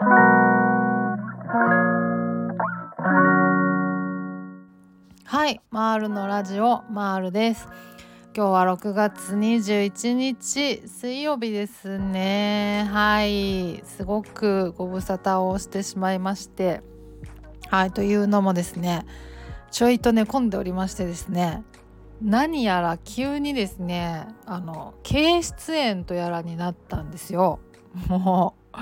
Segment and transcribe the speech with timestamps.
[0.00, 0.06] は
[5.50, 7.66] いマールのラジオマールです。
[8.32, 12.88] 今日は6月21日水曜日ですね。
[12.92, 16.80] はいすごくご無沙汰をしてしまいまして。
[17.68, 19.04] はいというのもですね
[19.72, 21.64] ちょいと寝込んでおりましてですね
[22.22, 27.58] 何やら急にですねあの経出炎とやらになったんですよ。
[28.06, 28.76] もう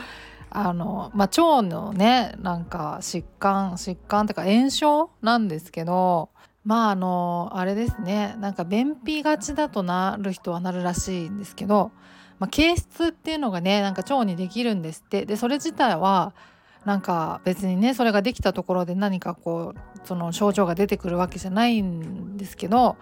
[0.59, 6.31] あのまあ腸のねなんか疾患疾患っていうか炎症なんですけど
[6.65, 8.35] まああのあれですね。
[8.41, 11.93] なんか便秘がちだとなる人はなるらしいんですけど、
[12.39, 15.27] まあ、形質っていうのがねなんか腸にできるんですって。
[15.27, 16.33] でそれ自体は
[16.87, 22.97] なんか別にねそれができたところで何かこうその症状が出てくるわけじゃないんですけど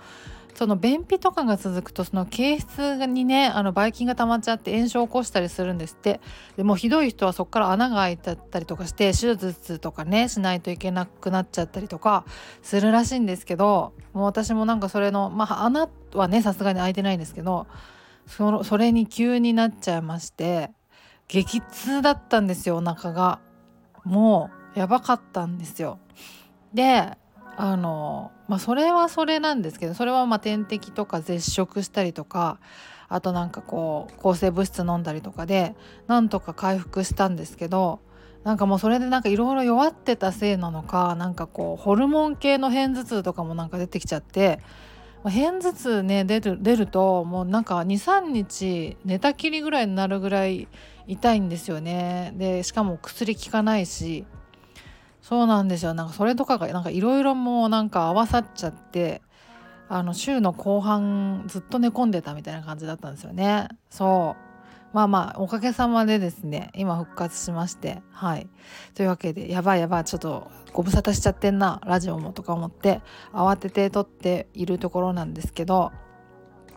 [0.55, 6.21] その便秘とかが続くとその形質にねあのばい菌が溜まっちゃって炎症を起こしたりするんですって。
[6.57, 12.25] でもひどい人はそこから穴が開いちゃったりとかして手術とかねしないといけなくなっちゃったりとか
[12.63, 17.67] するらしいんですけどもう私もなんかそれのまあ穴はねさすがに開いてないんですけど
[18.27, 20.71] そのそれに急になっちゃいまして
[21.29, 23.41] 激痛だったんですよお腹が。
[24.05, 25.99] もうやばかったんですよ。
[26.73, 27.17] で
[27.57, 32.59] あのまあそれはそれなんですけどそれはまあ点滴とか絶食したりとか
[33.09, 35.75] あとなんかこう抗生物質飲んだりとかで
[36.07, 38.01] なんとか回復したんですけど
[38.43, 44.61] なんかもうそれでなんかいろいろ弱ってたせいなのかなんかこうホルモン系の片頭痛とかもなんか出てきちゃって
[45.23, 50.69] 片頭痛ね出る出るともうなんか23日寝たきりぐらいになるぐらい
[51.07, 52.33] 痛いんですよね。
[52.37, 54.27] でしかも薬効かないし
[55.25, 55.95] そうなんですよ。
[55.95, 59.23] なんかそれとかがなんかいろいろもうなんか合わさっちゃって
[59.89, 63.69] あの週の後半ずっと寝込んでたみたいな感じだったんですよね。
[63.89, 64.95] そう。
[64.95, 68.47] まあまあおかげさまでですね今復活しましてはい。
[68.95, 73.01] というわけでやばいやばいちょっとご無沙汰しちゃってんなラジオもとか思って
[73.33, 75.91] 慌てて撮っているところなんですけど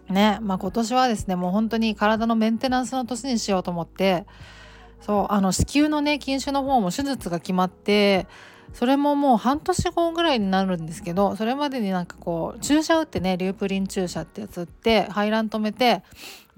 [0.10, 4.26] ねまあ今年はですねもう本当に体のメンテナンスの年にしようと思って
[5.02, 8.28] そうあの子宮のね筋腫の方も手術が決まって
[8.74, 16.04] それももう半年後ぐらいになるんですけどそれまでになんかこう注射打ってねリュープリン注射ってやつ打って排卵止めて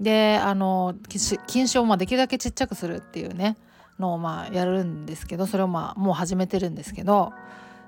[0.00, 3.56] であの筋腫をまあできるだけちっちゃくするっていうね
[3.98, 7.32] のをまあやるんですけどそれをまあもう始めてるんですけど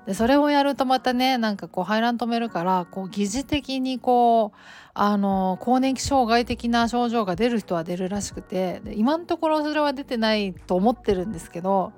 [0.05, 4.57] でそれをやるとまたねなんかこう排卵止めるからこう疑似的にこう
[4.93, 11.93] あの更年期障害的な症状が出る人は出るらしくてで今のところそれは出てないと思ってるんですけど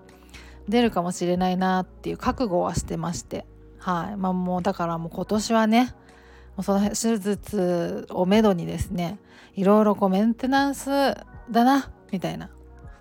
[0.69, 3.45] 出るかもしれないなっていう覚悟はしてまして。
[3.79, 4.17] はい。
[4.17, 5.93] まあもうだからもう今年はね
[6.61, 9.19] その手術をめどにですね
[9.53, 12.49] いろいろこうメンテナンスだなみたいな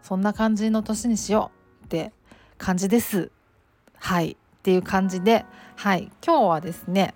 [0.03, 1.51] そんな感じの年にしよ
[1.83, 2.13] うって
[2.59, 3.31] 感じです。
[3.97, 4.37] はい。
[4.65, 5.45] っていう感じで
[5.77, 6.11] はい。
[6.25, 7.15] 今日はですね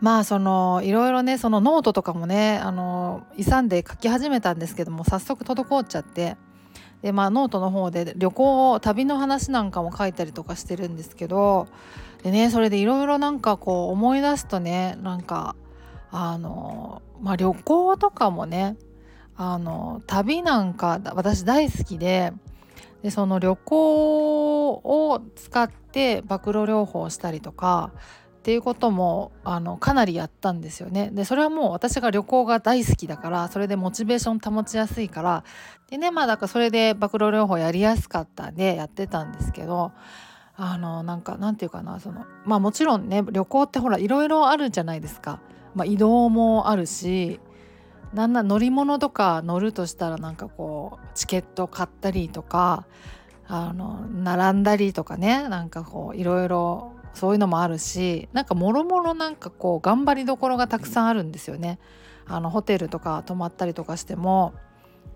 [0.00, 6.38] まあそのいろいろねそのノートとかもねあの勇んで書き始めたんですけども早速滞っちゃって
[7.02, 11.68] でまあノートの方で旅行旅の話なんかも書いたりとかしてるんですけど
[12.22, 15.54] でねそれでいろいろなんかこう思い出すとねなんか
[16.10, 18.78] あのまあ旅行とかもね
[19.36, 22.32] あの旅なんか私大好きで
[23.06, 27.92] でその旅行を使って暴露療法をしたりとか
[28.38, 31.10] っていうこともあのかなりやったんですよね。
[31.12, 35.44] でそれはもう私が旅行が大好きだからそれでモチベーション保ちやすいから
[35.88, 39.92] でねまあだからそれで暴露療法やりやすかったんでやってたんですけど
[40.56, 45.38] あのなんかなんていうかなそのまあもちろんね旅行ってほらいろいろあるじゃないですか。
[45.76, 47.38] まあ、移動もあるし
[48.14, 52.86] なんな乗り物とか乗るとしたらなんかこうチケット買ったりとか
[53.48, 61.78] あの並んだりとかねなんかこういろいろそういうのもあるしなんかもろもろなんかこう頑張りどころがたくさんあるんですよね。
[62.28, 64.52] あのホテルとか泊まったりとかしても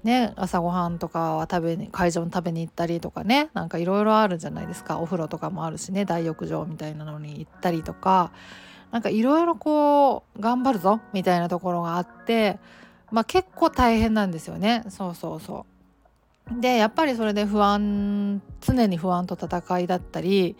[0.04, 8.32] ね朝ごはんとかは食べに会場に食べに行ったりとかねなんかいろいろあるじゃないですかお風呂とかもあるしね大浴場みたいなのに行ったりとか
[8.92, 12.58] なんかいろいろこう頑張るぞみたいなところがあって
[13.10, 16.60] まあ結構大変なんですよねそうそうそう。
[16.60, 20.56] でやっぱりそれで不安常に不安と戦いだったり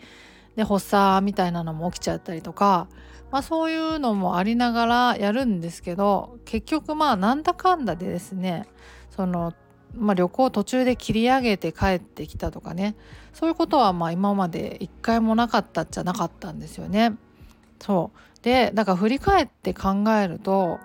[0.55, 2.87] で発作みたいなのも起きちゃったりとか、
[3.31, 8.67] まあ、そういうのもありながらやるんですけど結局まあなんだかんだでですね
[9.09, 9.53] その、
[9.95, 12.95] まあ、旅行途中で切り上げて帰ってきたとかね
[13.33, 17.15] そういうことはまあ今まで一回もなかったっちゃなかったんですよね。
[17.79, 20.79] そうでだから振り返って考えると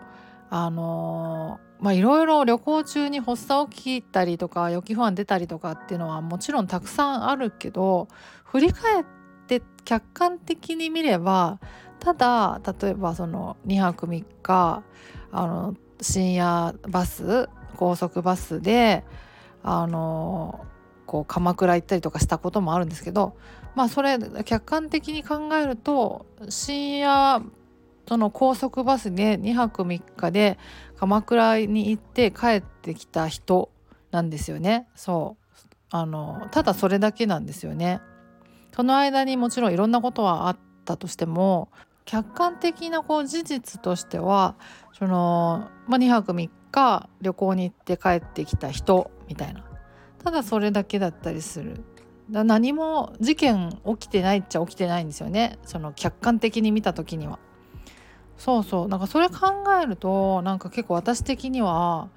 [0.50, 8.08] あのまあいろいろ旅行中に発作起きたりとか予期不安出たりとかっていうのはもちろんたくさんあるけど
[8.44, 9.04] 振り返っ
[9.46, 11.58] て客観的に見れば
[12.00, 14.82] ただ例えばその2泊3日
[15.32, 19.04] あの深夜バス高速バスで
[19.62, 20.64] あの
[21.06, 23.36] こう鎌倉行ったりとかしたこともあるんですけど
[23.74, 27.42] まあそれ客観的に考えると深夜
[28.08, 30.58] その高速バスで2泊3日で
[30.96, 33.70] 鎌倉に行って帰ってきた人
[34.10, 34.86] なんですよね。
[34.94, 35.46] そう。
[35.90, 38.00] あのただそれだけなんですよね。
[38.74, 41.68] その間にもちろんいろんなことはあったとしても
[42.04, 44.54] 客観的なこう事実としては
[44.92, 49.64] その、まあ、2泊3日旅行に行って帰ってきた人みたいな。
[50.22, 51.84] ただそれだけだったりする。
[52.30, 55.58] だ何も事件起きてないっちゃ起きてないんですよね。
[55.64, 57.38] その客観的に見た時には。
[58.38, 58.88] そうそう。
[58.88, 62.08] なんかそれ考えるとなんか結構私的には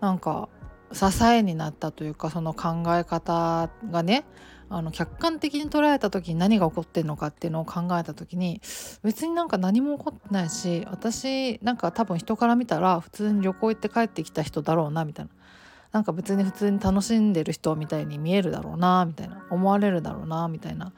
[0.00, 0.48] なんか
[0.92, 4.24] 支えになったというかその考え方がね
[4.68, 8.60] あの客観的に捉えた時に何が起こってんのかっていうのを考えた時に
[9.02, 15.30] 別になんか何も起こってないし私なんか多分人から見たら普通に旅行行って帰ってきた人だろうなみたいな。
[15.96, 20.92] なんか別に普通に楽しんでる人みたいに見えるだろうなみたいな思われるだろうなみたいな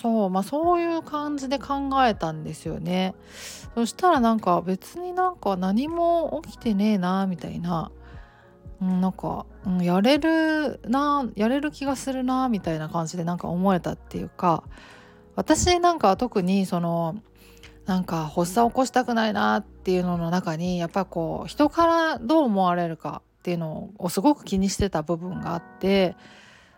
[0.00, 3.16] そうまあそういう感じで考えたんですよね。
[3.74, 7.90] そしたらなんか別になんか何も起きてねえなみたいな、
[8.80, 14.62] うん、なんか、うん、やれるなやれる気がするなみたいな感じでなんか思えたっていうか。
[15.34, 17.16] 私なんか特にその
[17.86, 26.16] なんか発作起こしたくないなっていうのの中にやっぱこう人からどう思われるかっていうのをすごく気にしてた部分があって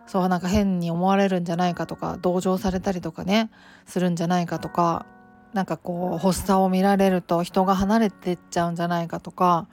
[0.06, 3.50] そうなんか変に思われるんじゃないかとか同情されたりとかね
[3.86, 5.04] するんじゃないかとか
[5.52, 9.66] なんかこう発作を見られると人が離れてっちゃうんじゃないかとか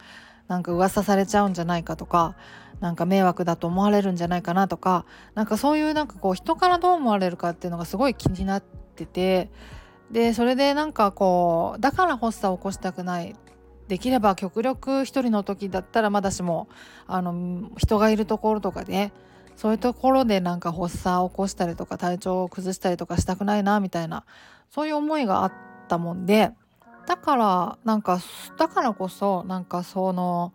[0.48, 2.36] なんか噂されちゃうんじゃないかとか
[2.80, 5.06] なんか迷惑だと思われるんじゃないかなとか
[5.36, 9.52] なんかそういうなんかこう人からどう思われるかっていうのがすごい気になってて
[10.10, 13.36] でそれでなんかこうだから発作を起こしたくない
[13.88, 16.68] できれば極力一人の時だったらまだしも
[17.08, 19.12] あの人がいるところとかで、
[19.58, 24.24] そういうところでなんか発作を起こしたりとか体調を崩したりとかしたくないなみたいな
[24.70, 25.54] そういう思いがあっ
[25.88, 26.52] たもんで
[27.08, 28.20] だからなんか
[28.58, 30.54] だからこそなんかその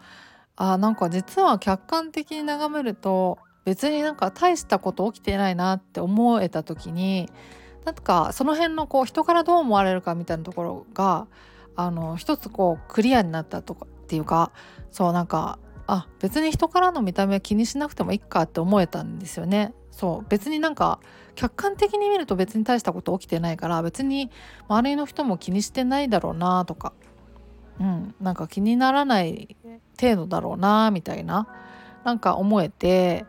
[0.54, 7.28] あなんか実は客観的に眺めると別になんか大したこと起きてないなって思えた時に
[7.84, 11.26] なんかその辺のこう人からどう思われるかみたいなところが
[11.76, 14.52] あの一つこうクリアになったとかっていうか
[14.90, 19.74] そうなんかあ別に人からの見た目は気にしなくてもいいかって思えたんですよね。
[19.90, 21.00] そう別になんか
[21.34, 24.30] 客観的に見ると別に大したこと起きてないから別に
[24.68, 26.94] 周りの人も気にしてないだろうなとか
[27.78, 29.56] うんなんか気にならない
[30.00, 31.46] 程度だろうなみたいな
[32.04, 33.26] なんか思えて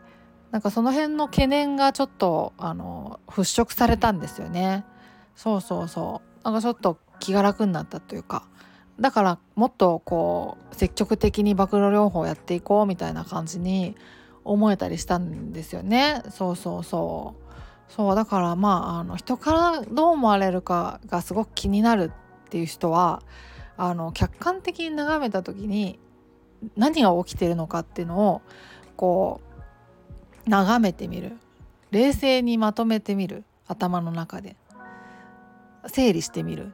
[0.50, 4.84] なんかその辺の懸念がちょっとあの払拭されたんですよね。
[5.34, 8.46] そうそうそうなんかちょっと気が楽になったというか
[9.00, 13.96] だからもっとこう積極的に暴露療法やっていこうみたいな感じに
[14.44, 16.22] 思えたりしたんですよね。
[16.30, 17.44] そうそうそう。
[17.88, 22.12] そうだからまああの人からどう思われるかがすごく気になる
[22.46, 23.22] っていう人は
[23.76, 25.98] あの客観的に眺めた時に
[26.76, 28.42] 何が起きてるのかっていうのを
[28.96, 29.40] こ
[30.46, 31.36] う眺めてみる。
[31.90, 33.44] 冷静にまとめてみる。
[33.66, 34.56] 頭の中で。
[35.86, 36.72] 整理してみる。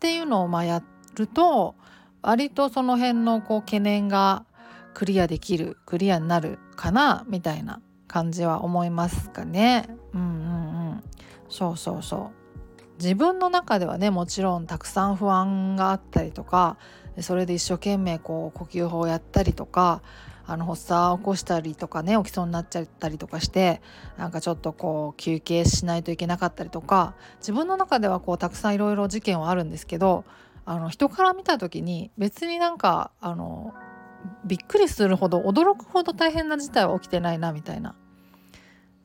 [0.00, 0.82] っていうのをまあや
[1.14, 1.74] ると
[2.22, 4.46] 割とその辺のこう懸念が
[4.94, 9.90] クリアできるクリアになるかなみたいな感じは思いますかね。
[10.14, 11.02] うんうんうん
[11.50, 12.30] そうそうそ
[12.78, 16.78] う自分の中ではねもちろんたくさん不安があったりとか
[17.20, 20.00] それで一生懸命こう呼吸法をやったりとか
[20.50, 23.80] あの発作を起こしたりとかね起きそうになっちゃったりとかして
[24.18, 30.24] なんかちょっとこう休憩しないといけなかったりとか自分の中ではこうたくさんいろいろ事件はあるんですけど
[30.64, 33.74] あの人から見た時に別になんかあの
[34.44, 37.94] びっくりするほど驚くほど大変な事態は起きてないなみたいな。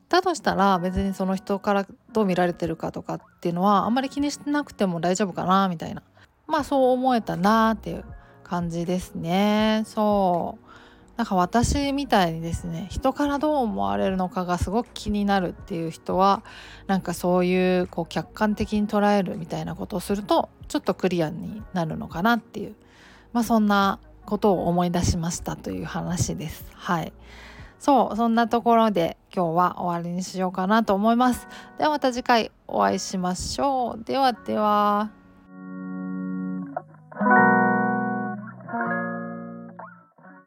[0.08, 6.02] だとしたら別にその人からどう見られてるかとかっていうのはあんまり気にしてなくても大丈夫かなみたいな。
[6.46, 8.04] まあそう思えたなっていう
[8.42, 9.82] 感じですね。
[9.86, 10.65] そう。
[11.16, 16.42] なんか私みたいにですね人からどう思われるのかがすごく気になるっていう人は
[16.86, 22.74] なんかそういうこう客観的に捉えるみたいなことをするとちょっとクリアになるのかなっていう
[23.32, 26.66] まあそんなことを思い出しましたという話です。
[26.74, 27.12] はい
[27.78, 31.46] そうそんなところで今日は終わりにしようかなと思います。
[31.78, 34.04] ではまた次回お会いしましょう。
[34.04, 35.25] ではでは。